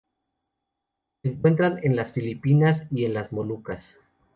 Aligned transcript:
Se 1.21 1.27
encuentran 1.29 1.79
en 1.83 1.95
las 1.95 2.11
Filipinas 2.11 2.87
y 2.89 3.05
en 3.05 3.13
las 3.13 3.31
Molucas. 3.31 3.99